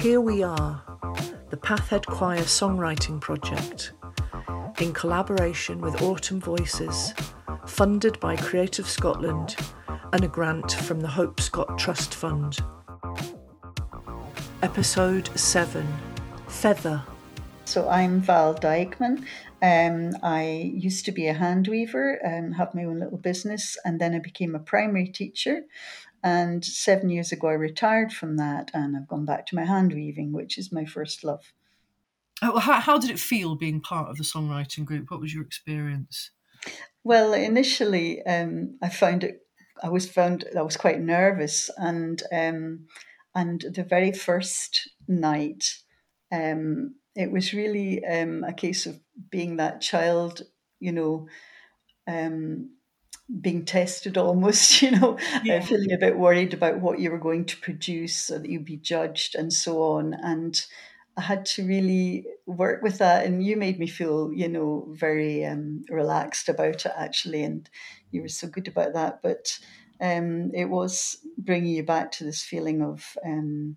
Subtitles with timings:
[0.00, 0.80] Here we are,
[1.50, 3.94] the Pathhead Choir Songwriting Project,
[4.78, 7.12] in collaboration with Autumn Voices,
[7.66, 9.56] funded by Creative Scotland
[10.12, 12.58] and a grant from the Hope Scott Trust Fund.
[14.62, 15.84] Episode 7
[16.46, 17.02] Feather.
[17.64, 19.24] So I'm Val Dijkman.
[19.60, 24.00] Um, I used to be a hand weaver and have my own little business, and
[24.00, 25.62] then I became a primary teacher.
[26.22, 29.92] And seven years ago, I retired from that, and I've gone back to my hand
[29.92, 31.52] weaving, which is my first love.
[32.42, 35.10] Oh, how, how did it feel being part of the songwriting group?
[35.10, 36.30] What was your experience?
[37.04, 39.42] Well, initially, um, I found it.
[39.82, 42.86] I was found I was quite nervous, and um,
[43.34, 45.64] and the very first night,
[46.32, 48.98] um, it was really um, a case of
[49.30, 50.42] being that child,
[50.80, 51.28] you know,
[52.08, 52.70] um,
[53.40, 55.56] being tested almost, you know, yeah.
[55.56, 58.64] uh, feeling a bit worried about what you were going to produce so that you'd
[58.64, 60.14] be judged and so on.
[60.14, 60.60] And
[61.16, 63.26] I had to really work with that.
[63.26, 67.42] And you made me feel, you know, very um, relaxed about it actually.
[67.42, 67.68] And
[68.10, 69.20] you were so good about that.
[69.22, 69.58] But
[70.00, 73.76] um, it was bringing you back to this feeling of, um,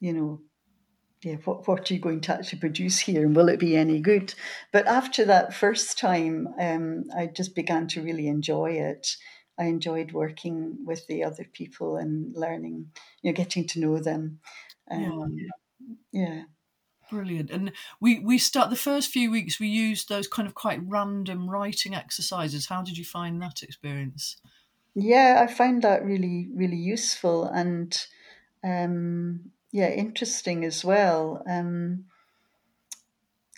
[0.00, 0.40] you know,
[1.22, 4.00] yeah, what, what are you going to actually produce here and will it be any
[4.00, 4.34] good?
[4.72, 9.16] But after that first time, um, I just began to really enjoy it.
[9.58, 14.40] I enjoyed working with the other people and learning, you know, getting to know them.
[14.90, 15.36] Um,
[16.12, 16.12] yeah.
[16.12, 16.42] yeah.
[17.10, 17.50] Brilliant.
[17.50, 21.50] And we, we start the first few weeks, we used those kind of quite random
[21.50, 22.66] writing exercises.
[22.66, 24.36] How did you find that experience?
[24.94, 27.44] Yeah, I find that really, really useful.
[27.44, 27.98] And
[28.64, 31.42] um, yeah, interesting as well.
[31.48, 32.06] Um,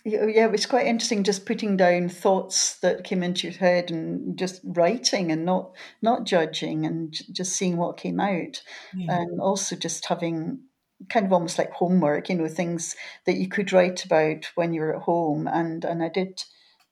[0.05, 4.37] yeah, it was quite interesting just putting down thoughts that came into your head and
[4.37, 8.61] just writing and not not judging and just seeing what came out,
[8.93, 9.21] yeah.
[9.21, 10.63] and also just having
[11.09, 14.95] kind of almost like homework, you know, things that you could write about when you're
[14.95, 16.43] at home, and and I did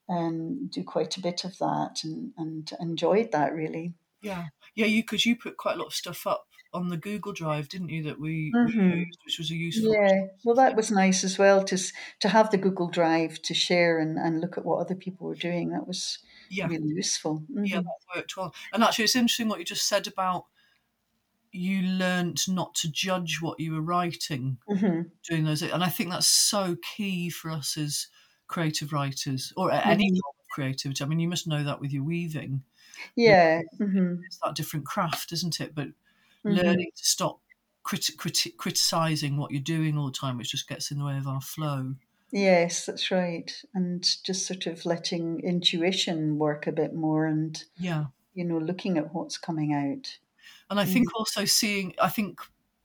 [0.10, 3.94] um, do quite a bit of that and and enjoyed that really.
[4.22, 7.34] Yeah, yeah, you because you put quite a lot of stuff up on the Google
[7.34, 8.04] Drive, didn't you?
[8.04, 9.00] That we, mm-hmm.
[9.00, 9.94] used, which was a useful.
[9.94, 11.78] Yeah, well, that was nice as well to
[12.20, 15.36] to have the Google Drive to share and, and look at what other people were
[15.36, 15.70] doing.
[15.72, 16.68] That was yeah.
[16.68, 17.44] really useful.
[17.52, 17.66] Mm-hmm.
[17.66, 18.54] Yeah, that worked well.
[18.74, 20.46] And actually, it's interesting what you just said about
[21.52, 25.02] you learnt not to judge what you were writing mm-hmm.
[25.30, 28.08] doing those, and I think that's so key for us as
[28.48, 30.20] creative writers or any mm-hmm.
[30.52, 31.04] creativity.
[31.04, 32.64] I mean, you must know that with your weaving.
[33.16, 34.16] Yeah, mm-hmm.
[34.26, 35.76] it's that different craft, isn't it?
[35.76, 35.88] But
[36.46, 36.58] mm-hmm.
[36.58, 37.40] learning to stop
[37.84, 41.18] criti- criti- criticizing what you're doing all the time, which just gets in the way
[41.18, 41.96] of our flow.
[42.32, 43.52] Yes, that's right.
[43.74, 48.98] And just sort of letting intuition work a bit more and, yeah, you know, looking
[48.98, 50.18] at what's coming out.
[50.70, 51.20] And I think mm.
[51.20, 52.40] also seeing, I think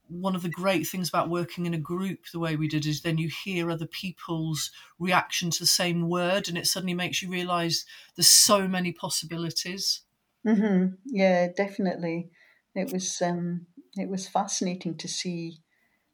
[0.09, 3.01] one of the great things about working in a group the way we did is
[3.01, 7.29] then you hear other people's reaction to the same word and it suddenly makes you
[7.29, 7.85] realize
[8.15, 10.01] there's so many possibilities.
[10.45, 10.95] Mm-hmm.
[11.05, 12.29] Yeah, definitely
[12.77, 15.59] it was um, it was fascinating to see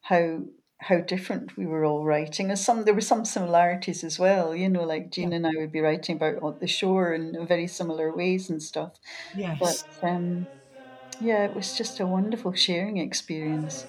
[0.02, 0.42] how
[0.80, 2.50] how different we were all writing.
[2.50, 4.56] And some there were some similarities as well.
[4.56, 8.16] You know, like Jean and I would be writing about the shore in very similar
[8.16, 9.00] ways and stuff.
[9.34, 9.86] Yes.
[10.02, 10.48] But um,
[11.20, 13.88] yeah, it was just a wonderful sharing experience.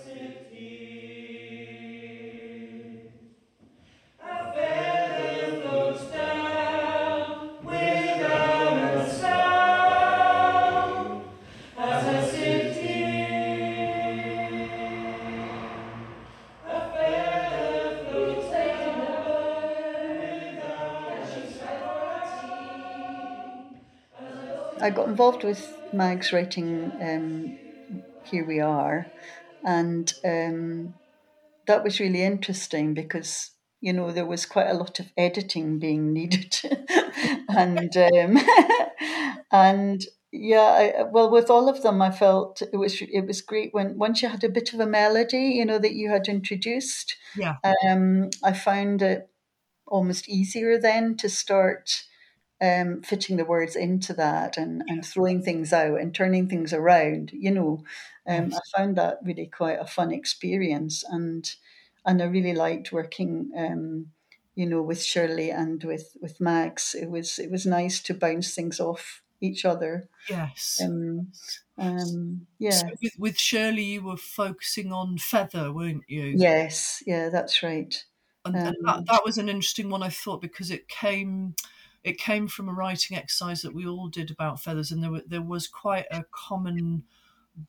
[25.15, 27.57] Involved with Mag's writing um,
[28.25, 29.13] Here We Are,
[29.63, 30.95] and um,
[31.69, 36.13] that was really interesting because you know there was quite a lot of editing being
[36.13, 36.57] needed,
[37.49, 38.39] and um,
[39.53, 40.59] and yeah,
[40.99, 44.21] I, well, with all of them, I felt it was it was great when once
[44.21, 47.15] you had a bit of a melody, you know, that you had introduced.
[47.37, 47.55] Yeah,
[47.88, 49.31] um, I found it
[49.87, 52.03] almost easier then to start
[52.64, 57.31] um, fitting the words into that and, and throwing things out and turning things around,
[57.32, 57.84] you know,
[58.26, 61.44] um, I found that really quite a fun experience, and
[62.06, 64.06] and I really liked working, um,
[64.55, 66.94] you know, with Shirley and with with Max.
[66.94, 70.08] It was it was nice to bounce things off each other.
[70.31, 70.81] Yes.
[70.82, 71.32] Um,
[71.76, 72.70] um, yeah.
[72.70, 76.34] So with, with Shirley, you were focusing on feather, weren't you?
[76.37, 77.02] Yes.
[77.06, 77.94] Yeah, that's right.
[78.46, 81.55] And, and that, um, that was an interesting one, I thought, because it came
[82.05, 85.23] it came from a writing exercise that we all did about feathers, and there were,
[85.27, 87.05] there was quite a common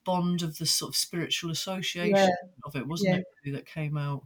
[0.04, 2.30] bond of the sort of spiritual association yeah.
[2.66, 3.22] of it, wasn't yeah.
[3.52, 3.54] it?
[3.54, 4.24] That came out.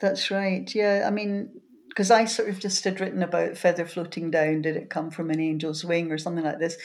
[0.00, 0.72] That's right.
[0.74, 1.50] Yeah, I mean,
[1.88, 4.62] because I sort of just had written about feather floating down.
[4.62, 6.76] Did it come from an angel's wing or something like this?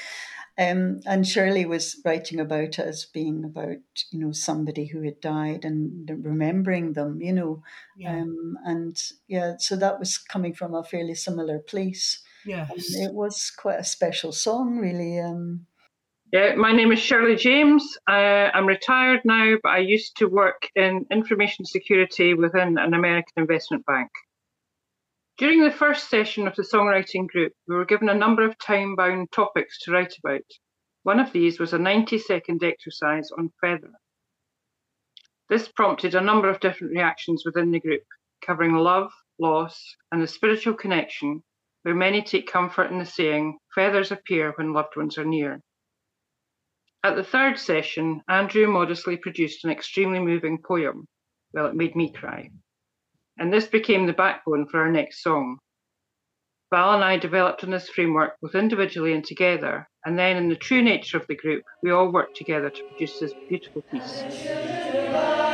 [0.60, 3.78] Um, and Shirley was writing about it as being about
[4.12, 7.64] you know somebody who had died and remembering them, you know,
[7.98, 8.20] yeah.
[8.20, 12.22] Um, and yeah, so that was coming from a fairly similar place.
[12.50, 15.20] Yes, and it was quite a special song, really.
[15.20, 15.68] Um,
[16.34, 17.96] yeah, my name is Shirley James.
[18.08, 23.34] I, I'm retired now, but I used to work in information security within an American
[23.38, 24.10] investment bank.
[25.38, 28.96] During the first session of the songwriting group, we were given a number of time
[28.96, 30.42] bound topics to write about.
[31.04, 33.92] One of these was a 90 second exercise on feather.
[35.50, 38.06] This prompted a number of different reactions within the group,
[38.44, 41.44] covering love, loss, and the spiritual connection,
[41.84, 45.62] where many take comfort in the saying, feathers appear when loved ones are near.
[47.04, 51.08] At the third session, Andrew modestly produced an extremely moving poem.
[51.54, 52.50] Well, it made me cry.
[53.38, 55.60] And this became the backbone for our next song.
[56.72, 60.56] Val and I developed on this framework both individually and together, and then in the
[60.56, 65.49] true nature of the group, we all worked together to produce this beautiful piece.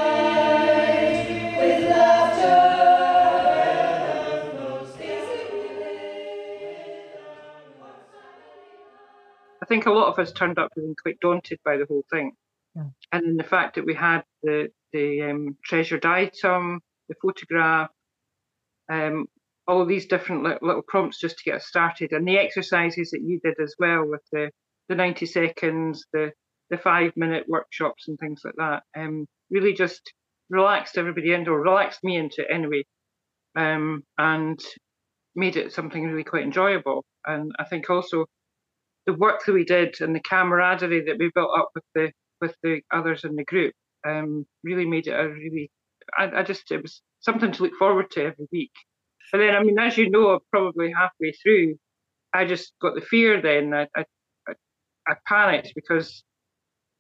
[9.66, 12.34] I think a lot of us turned up feeling quite daunted by the whole thing.
[12.76, 12.84] Yeah.
[13.12, 17.90] And then the fact that we had the the um, treasured item, the photograph,
[18.92, 19.26] um,
[19.68, 23.24] all these different little, little prompts just to get us started, and the exercises that
[23.24, 24.52] you did as well with the
[24.88, 26.32] the 90 seconds, the
[26.70, 30.14] the five minute workshops and things like that, um, really just
[30.52, 32.84] relaxed everybody into, or relaxed me into it anyway,
[33.56, 34.64] um, and
[35.36, 37.04] made it something really quite enjoyable.
[37.26, 38.28] And I think also
[39.06, 42.12] the work that we did and the camaraderie that we built up with the
[42.42, 43.74] with the others in the group
[44.06, 45.72] um, really made it a really
[46.18, 48.72] I, I, just it was something to look forward to every week.
[49.32, 51.78] But then I mean, as you know, probably halfway through,
[52.34, 53.42] I just got the fear.
[53.42, 54.06] Then I I,
[55.08, 56.24] I panicked because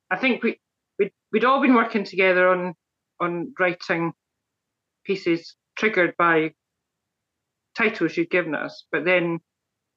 [0.10, 0.60] I think we
[0.98, 2.74] we'd, we'd all been working together on
[3.20, 4.14] on writing
[5.06, 6.52] pieces triggered by
[7.78, 9.40] titles you'd given us, but then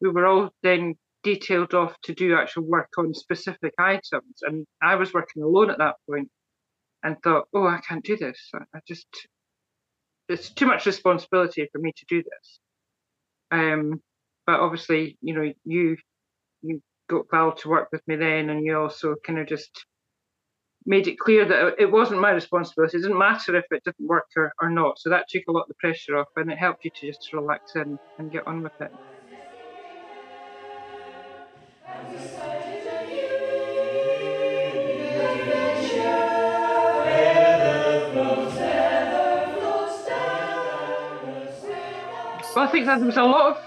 [0.00, 4.42] we were all then detailed off to do actual work on specific items.
[4.42, 6.28] And I was working alone at that point
[7.02, 8.50] and thought, oh, I can't do this.
[8.54, 9.06] I just,
[10.28, 12.60] it's too much responsibility for me to do this.
[13.50, 14.00] Um,
[14.46, 15.96] but obviously, you know, you
[16.62, 19.84] you got Val to work with me then, and you also kind of just
[20.86, 22.96] made it clear that it wasn't my responsibility.
[22.96, 24.98] It didn't matter if it didn't work or, or not.
[24.98, 27.32] So that took a lot of the pressure off, and it helped you to just
[27.32, 28.90] relax in and get on with it.
[42.58, 43.62] Well, I think that there was a lot of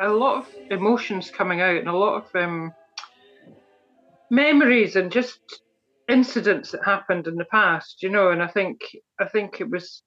[0.00, 2.72] a lot of emotions coming out and a lot of um,
[4.30, 5.40] memories and just
[6.08, 8.30] incidents that happened in the past, you know.
[8.30, 8.80] And I think
[9.20, 10.02] I think it was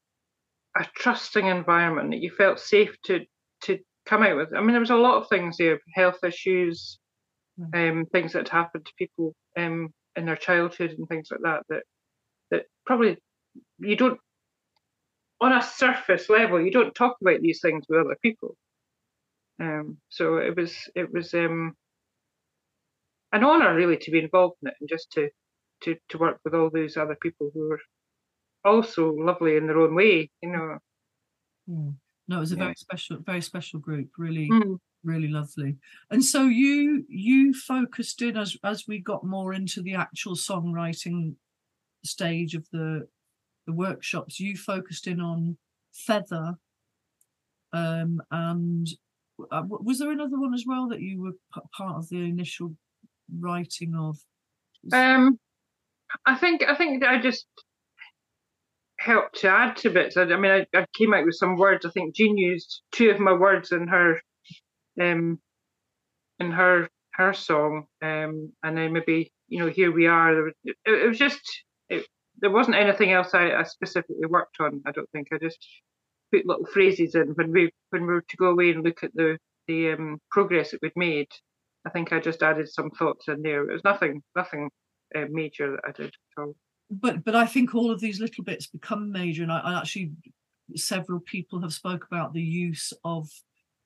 [0.76, 3.20] a trusting environment that you felt safe to
[3.66, 3.78] to
[4.08, 4.50] come out with.
[4.56, 6.98] I mean, there was a lot of things there, health issues,
[7.60, 7.92] mm.
[7.92, 11.62] um, things that happened to people um, in their childhood and things like that.
[11.70, 11.84] That
[12.50, 13.16] that probably
[13.78, 14.20] you don't
[15.44, 18.56] on a surface level, you don't talk about these things with other people.
[19.60, 21.76] Um, so it was it was um,
[23.34, 25.30] an honour really to be involved in it and just to
[25.84, 27.82] to to work with all those other people who were
[28.64, 30.78] also lovely in their own way, you know.
[31.70, 31.96] Mm.
[32.30, 32.64] No, it was a yeah.
[32.64, 34.12] very special, very special group.
[34.18, 34.80] Really, mm.
[35.04, 35.76] really lovely.
[36.10, 41.36] And so you you focused in as as we got more into the actual songwriting
[42.06, 43.10] stage of the
[43.66, 45.58] the workshops, you focused in on
[45.94, 46.56] feather.
[47.72, 48.88] Um, and
[49.52, 52.76] uh, was there another one as well that you were p- part of the initial
[53.40, 54.18] writing of?
[54.92, 55.40] Um,
[56.26, 57.48] I think I think I just
[59.00, 60.18] helped to add to bits.
[60.18, 61.86] I, I mean, I, I, came out with some words.
[61.86, 64.22] I think Jean used two of my words in her,
[65.02, 65.40] um,
[66.40, 70.50] in her her song, um, and then maybe you know here we are.
[70.50, 71.42] It, it was just
[72.40, 74.82] there wasn't anything else I, I, specifically worked on.
[74.86, 75.66] I don't think I just
[76.32, 79.14] put little phrases in when we when we were to go away and look at
[79.14, 79.38] the
[79.68, 81.28] the um, progress that we'd made.
[81.86, 83.70] I think I just added some thoughts in there.
[83.70, 84.70] It was nothing nothing
[85.16, 86.56] uh, major that I did at all.
[86.90, 90.12] But but I think all of these little bits become major, and I, I actually
[90.76, 93.30] several people have spoke about the use of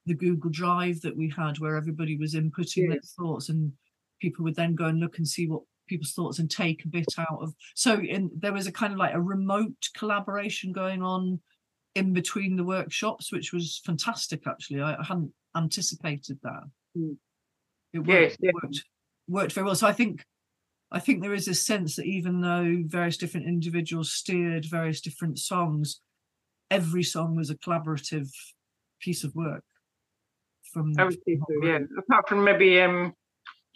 [0.06, 3.74] the Google Drive that we had, where everybody was inputting their thoughts, and
[4.22, 7.08] people would then go and look and see what people's thoughts and take a bit
[7.18, 11.40] out of so in, there was a kind of like a remote collaboration going on
[11.96, 14.46] in between the workshops, which was fantastic.
[14.46, 16.64] Actually, I, I hadn't anticipated that.
[16.96, 17.18] Mm.
[17.94, 18.84] It worked, yes, worked,
[19.28, 19.76] worked very well.
[19.76, 20.24] So I think
[20.92, 25.40] I think there is a sense that even though various different individuals steered various different
[25.40, 26.02] songs,
[26.70, 28.30] every song was a collaborative
[29.02, 29.64] piece of work.
[30.72, 31.80] From I would say so, yeah.
[31.98, 33.14] Apart from maybe um,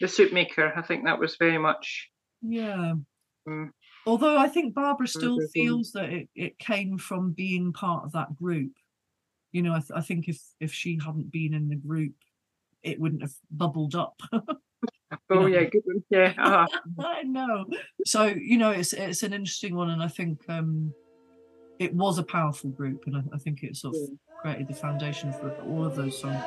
[0.01, 2.09] the soup maker, I think that was very much.
[2.41, 2.93] Yeah.
[3.47, 3.73] Um,
[4.05, 8.35] Although I think Barbara still feels that it, it came from being part of that
[8.35, 8.71] group.
[9.51, 12.13] You know, I, th- I think if if she hadn't been in the group,
[12.83, 14.19] it wouldn't have bubbled up.
[15.29, 16.03] oh yeah, good one.
[16.09, 16.67] Yeah, uh-huh.
[16.99, 17.65] I know.
[18.05, 20.93] So you know, it's it's an interesting one, and I think um,
[21.79, 24.41] it was a powerful group, and I, I think it sort of yeah.
[24.41, 26.41] created the foundation for all of those songs.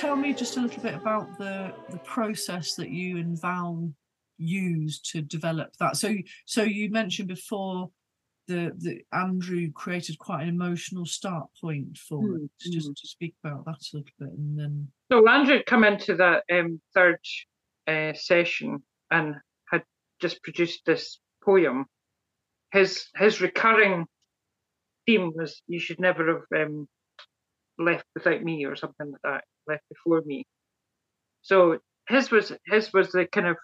[0.00, 3.92] Tell me just a little bit about the the process that you and Val
[4.38, 5.96] used to develop that.
[5.96, 6.16] So
[6.46, 7.90] so you mentioned before
[8.46, 12.50] the the Andrew created quite an emotional start point for mm, it.
[12.70, 12.96] Just mm.
[12.96, 14.88] to speak about that a little bit, and then.
[15.10, 17.18] So Andrew had come into that um, third
[17.86, 19.36] uh, session and
[19.70, 19.82] had
[20.20, 21.86] just produced this poem.
[22.72, 24.06] His his recurring
[25.06, 26.88] theme was "You should never have um,
[27.78, 30.44] left without me" or something like that left before me.
[31.42, 31.78] So
[32.08, 33.56] his was his was the kind of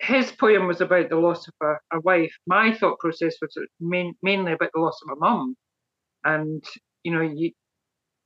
[0.00, 2.32] his poem was about the loss of a, a wife.
[2.46, 5.56] My thought process was main, mainly about the loss of a mum,
[6.24, 6.64] and
[7.02, 7.52] you know you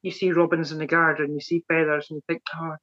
[0.02, 2.76] you see robins in the garden, you see feathers, and you think, oh,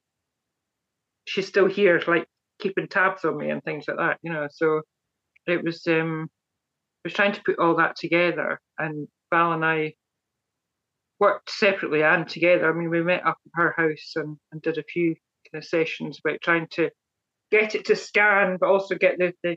[1.26, 2.26] she's still here, like
[2.58, 4.18] keeping tabs on me and things like that.
[4.22, 4.82] You know, so
[5.46, 6.28] it was um,
[7.04, 9.94] I was trying to put all that together, and Val and I
[11.20, 12.68] worked separately and together.
[12.68, 15.14] I mean, we met up at her house and, and did a few
[15.52, 16.90] kind of sessions about trying to
[17.50, 19.56] get it to scan, but also get the, the,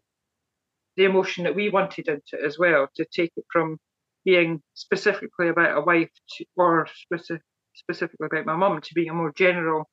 [0.98, 3.78] the emotion that we wanted into it as well, to take it from
[4.26, 9.14] being specifically about a wife to, or specific, specifically about my mum to being a
[9.14, 9.90] more general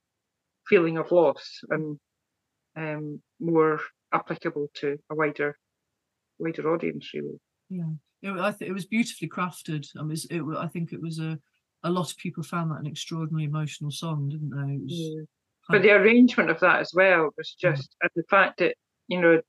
[0.69, 1.99] feeling of loss and
[2.76, 3.80] um, more
[4.12, 5.57] applicable to a wider
[6.38, 7.38] wider audience, really.
[7.69, 7.90] Yeah,
[8.23, 9.87] it, I th- it was beautifully crafted.
[9.99, 11.38] I mean, it, I think it was a
[11.83, 14.76] a lot of people found that an extraordinarily emotional song, didn't they?
[14.76, 15.23] Was, yeah.
[15.71, 18.75] But the arrangement of that as well was just and the fact that
[19.09, 19.41] you know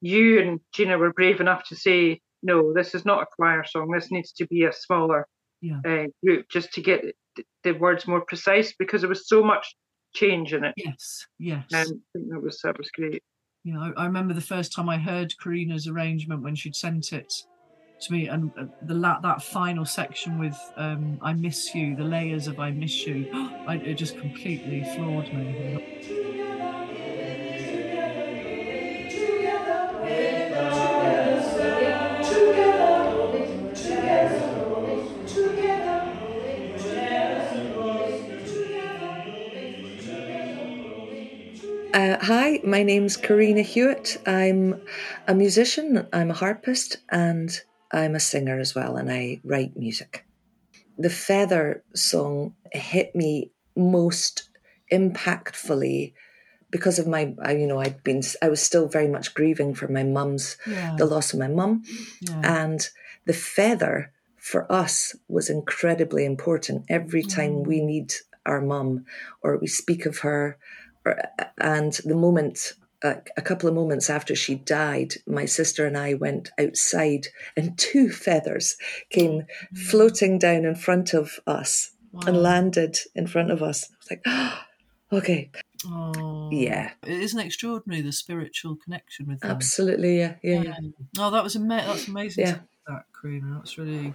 [0.00, 3.90] you and Gina were brave enough to say no, this is not a choir song.
[3.90, 5.26] This needs to be a smaller
[5.60, 5.80] yeah.
[5.86, 7.02] uh, group just to get
[7.36, 9.74] the, the words more precise because there was so much
[10.14, 10.74] change in it.
[10.76, 11.64] Yes, yes.
[11.72, 13.22] And I think that was that was great.
[13.64, 17.32] Yeah, I, I remember the first time I heard Corrina's arrangement when she'd sent it
[18.00, 22.46] to me and uh, the that final section with um, i miss you the layers
[22.46, 23.28] of i miss you
[23.66, 25.80] I, it just completely floored me
[41.92, 44.16] Uh, hi, my name's Corrina Hewat.
[44.24, 44.80] I'm
[45.26, 47.50] a musician, I'm a harpist, and
[47.92, 50.26] I'm a singer as well and I write music.
[50.98, 54.48] The Feather song hit me most
[54.92, 56.12] impactfully
[56.70, 60.02] because of my you know I'd been I was still very much grieving for my
[60.02, 60.94] mum's yeah.
[60.96, 61.82] the loss of my mum
[62.20, 62.64] yeah.
[62.64, 62.88] and
[63.26, 67.66] the feather for us was incredibly important every time mm.
[67.66, 68.14] we need
[68.46, 69.04] our mum
[69.42, 70.58] or we speak of her
[71.04, 71.18] or,
[71.58, 76.14] and the moment a, a, couple of moments after she died, my sister and I
[76.14, 78.76] went outside, and two feathers
[79.10, 79.78] came mm.
[79.78, 82.22] floating down in front of us wow.
[82.26, 83.90] and landed in front of us.
[83.90, 84.62] I was like, oh,
[85.18, 85.50] okay.
[85.86, 86.90] Oh, yeah.
[87.06, 89.50] It isn't extraordinary the spiritual connection with them.
[89.50, 90.62] Absolutely, yeah, yeah.
[90.62, 90.74] yeah.
[91.18, 92.46] Oh, that was ama- that's amazing.
[92.46, 92.58] Yeah.
[92.86, 94.12] That Corrina, that's really,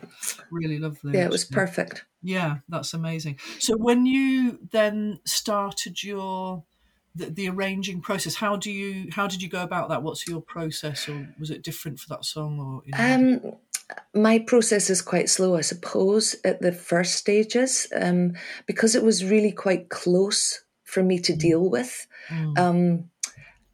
[0.51, 1.13] really lovely.
[1.13, 2.05] Yeah, it was perfect.
[2.21, 3.39] Yeah, that's amazing.
[3.59, 6.63] So when you then started your
[7.15, 10.41] the, the arranging process how do you how did you go about that what's your
[10.41, 13.51] process or was it different for that song or you know?
[13.51, 13.53] um
[14.13, 18.33] my process is quite slow i suppose at the first stages um
[18.65, 22.57] because it was really quite close for me to deal with mm.
[22.57, 23.09] um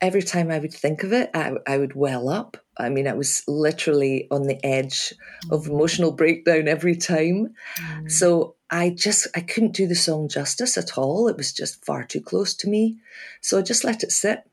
[0.02, 3.14] every time i would think of it I, I would well up I mean, I
[3.14, 5.14] was literally on the edge
[5.52, 5.70] of mm.
[5.70, 7.54] emotional breakdown every time.
[7.80, 8.12] Mm.
[8.12, 11.28] So I just I couldn't do the song justice at all.
[11.28, 12.98] It was just far too close to me.
[13.42, 14.44] So I just let it sit.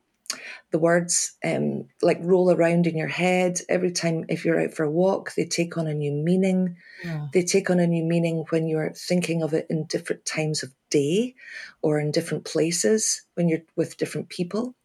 [0.71, 4.83] the words um, like roll around in your head every time if you're out for
[4.83, 7.27] a walk they take on a new meaning yeah.
[7.33, 10.71] they take on a new meaning when you're thinking of it in different times of
[10.89, 11.33] day
[11.81, 14.75] or in different places when you're with different people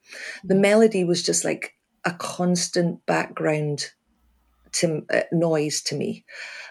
[0.45, 1.75] the melody was just like
[2.05, 3.93] a constant background
[4.73, 6.25] to, uh, noise to me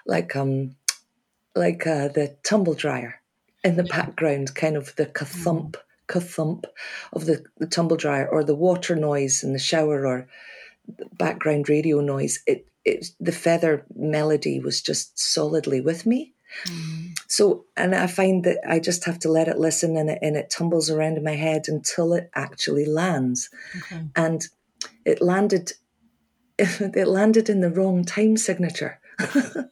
[0.05, 0.75] like um
[1.56, 3.22] like uh, the tumble dryer
[3.64, 6.68] in the background kind of the ka-thump mm thump
[7.14, 10.28] of the, the tumble dryer or the water noise in the shower or
[11.14, 16.34] background radio noise, it, it the feather melody was just solidly with me.
[16.68, 17.18] Mm.
[17.28, 20.36] So, and I find that I just have to let it listen and it, and
[20.36, 23.50] it tumbles around in my head until it actually lands.
[23.78, 24.04] Okay.
[24.16, 24.46] And
[25.06, 25.72] it landed,
[26.60, 29.00] it landed in the wrong time signature.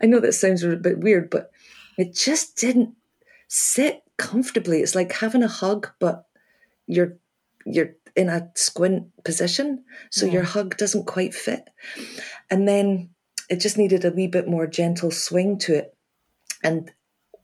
[0.00, 1.50] I know that sounds a bit weird, but
[1.96, 2.94] it just didn't
[3.48, 4.80] sit comfortably.
[4.80, 6.26] It's like having a hug, but
[6.86, 7.16] you're
[7.66, 10.32] you're in a squint position, so yeah.
[10.32, 11.68] your hug doesn't quite fit.
[12.50, 13.10] And then
[13.48, 15.96] it just needed a wee bit more gentle swing to it.
[16.62, 16.92] And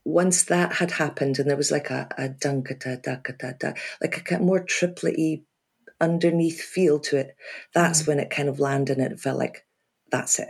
[0.05, 4.39] once that had happened, and there was like a, a dunkata, dakata, da, like a
[4.39, 5.43] more triplety
[6.01, 7.37] underneath feel to it,
[7.73, 8.09] that's mm.
[8.09, 9.65] when it kind of landed and it felt like
[10.15, 10.49] that's it.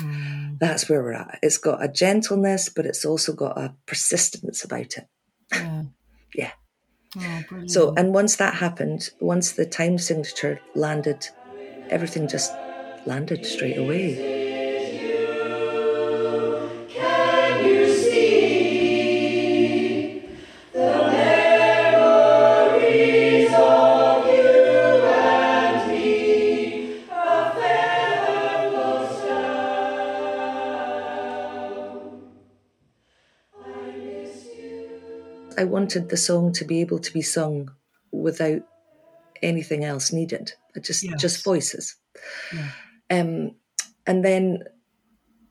[0.00, 0.58] Mm.
[0.60, 1.40] That's where we're at.
[1.42, 5.06] It's got a gentleness, but it's also got a persistence about it.
[5.52, 5.82] Yeah.
[6.34, 6.52] yeah.
[7.16, 11.26] Oh, so, and once that happened, once the time signature landed,
[11.88, 12.52] everything just
[13.04, 14.39] landed straight away.
[35.60, 37.70] I wanted the song to be able to be sung
[38.10, 38.62] without
[39.42, 41.20] anything else needed, just yes.
[41.20, 41.96] just voices.
[42.50, 42.70] Yeah.
[43.10, 43.56] Um,
[44.06, 44.64] and then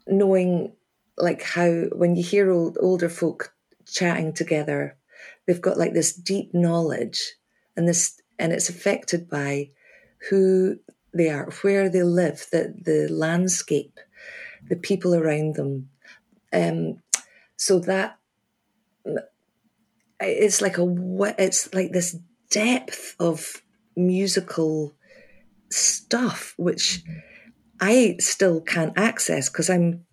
[0.08, 0.74] knowing
[1.16, 3.54] like how when you hear old, older folk
[3.86, 4.98] chatting together,
[5.46, 7.36] they've got like this deep knowledge,
[7.78, 9.70] and this and it's affected by
[10.32, 10.80] who
[11.14, 14.00] they are, where they live, the the landscape,
[14.70, 15.90] the people around them.
[16.52, 17.04] Um,
[17.58, 18.18] so that
[20.20, 20.86] it's like a
[21.38, 22.18] it's like this
[22.50, 23.62] depth of
[23.96, 24.94] musical
[25.70, 27.04] stuff which
[27.80, 30.06] I still can't access because I'm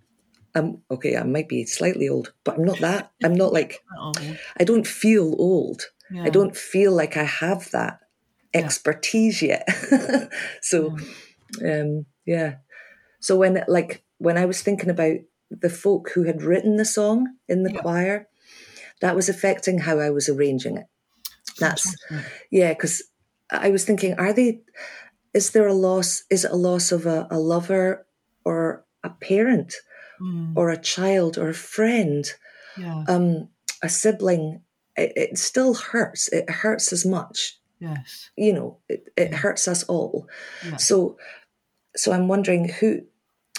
[0.55, 3.11] I'm okay, I might be slightly old, but I'm not that.
[3.23, 3.81] I'm not like
[4.57, 5.83] I don't feel old.
[6.11, 6.25] Yeah.
[6.25, 7.99] I don't feel like I have that
[8.55, 9.62] expertise yeah.
[9.69, 10.31] yet.
[10.62, 10.97] so
[11.61, 11.81] yeah.
[11.81, 12.55] um yeah.
[13.21, 15.16] So when like when I was thinking about
[15.51, 18.29] the folk who had written the song in the choir,
[19.01, 20.87] that was affecting how I was arranging it.
[21.59, 21.95] That's
[22.51, 23.03] yeah, because
[23.51, 24.61] I was thinking, are they?
[25.35, 26.25] Is there a loss?
[26.31, 28.07] Is it a loss of a, a lover
[28.45, 29.75] or a parent
[30.21, 30.53] mm.
[30.57, 32.25] or a child or a friend,
[32.77, 33.05] yeah.
[33.09, 33.49] um,
[33.83, 34.63] a sibling?
[34.97, 36.29] It, it, still hurts.
[36.29, 37.59] It hurts as much.
[37.81, 39.37] Yes, you know, it, it yeah.
[39.37, 40.27] hurts us all.
[40.65, 40.77] Yeah.
[40.77, 41.19] So,
[41.95, 43.03] so I'm wondering who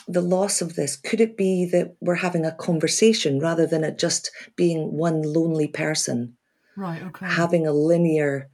[0.07, 0.95] the loss of this?
[0.95, 5.67] Could it be that we're having a conversation rather than it just being one lonely
[5.67, 6.37] person?
[6.75, 7.25] Right, okay.
[7.25, 8.49] Having a linear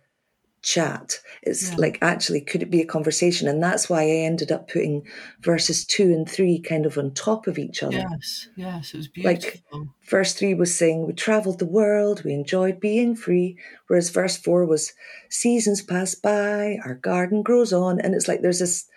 [0.64, 1.20] chat.
[1.44, 1.76] It's yeah.
[1.78, 3.48] like actually, could it be a conversation?
[3.48, 5.06] And that's why I ended up putting
[5.42, 7.98] verses two and three kind of on top of each other.
[7.98, 9.52] Yes, yes, it was beautiful.
[9.74, 13.58] Like verse three was saying, We traveled the world, we enjoyed being free.
[13.88, 14.94] Whereas verse four was,
[15.30, 18.00] Seasons pass by, our garden grows on.
[18.00, 18.88] And it's like there's this.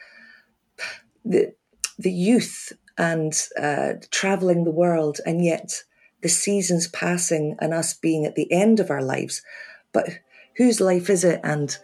[1.25, 1.53] The,
[1.99, 5.83] the youth and uh, traveling the world, and yet
[6.23, 9.43] the seasons passing and us being at the end of our lives.
[9.93, 10.21] But
[10.57, 11.41] whose life is it?
[11.45, 11.77] And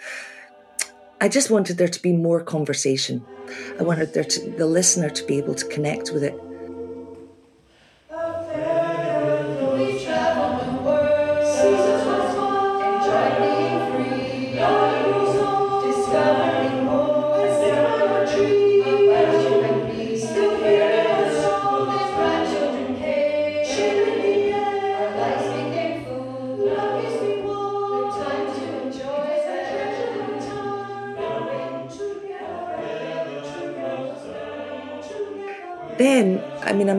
[1.21, 3.25] I just wanted there to be more conversation.
[3.79, 6.35] I wanted there to, the listener to be able to connect with it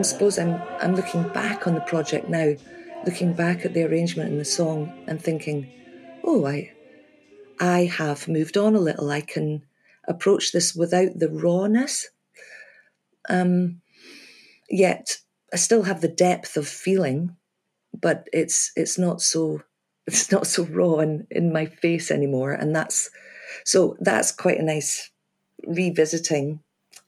[0.00, 2.54] I suppose I'm I'm looking back on the project now,
[3.04, 5.70] looking back at the arrangement and the song, and thinking,
[6.24, 6.72] oh, I
[7.60, 9.10] I have moved on a little.
[9.10, 9.64] I can
[10.08, 12.08] approach this without the rawness.
[13.28, 13.80] Um,
[14.68, 15.18] yet
[15.52, 17.36] I still have the depth of feeling,
[17.92, 19.62] but it's it's not so
[20.06, 23.10] it's not so raw in, in my face anymore, and that's
[23.64, 25.10] So that's quite a nice
[25.66, 26.60] revisiting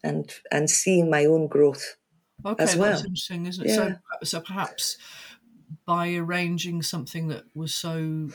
[0.05, 1.97] and and seeing my own growth
[2.45, 2.91] okay, as well.
[2.91, 3.71] That's interesting, isn't it?
[3.71, 3.75] Yeah.
[3.75, 3.95] So,
[4.25, 4.99] so perhaps
[5.85, 8.29] by arranging something that was so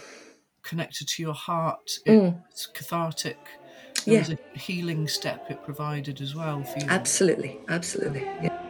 [0.63, 2.41] connected to your heart, mm.
[2.49, 3.37] it's cathartic.
[4.05, 4.19] There yeah.
[4.19, 6.85] was a healing step it provided as well for you.
[6.89, 8.21] Absolutely, absolutely.
[8.41, 8.60] Yeah.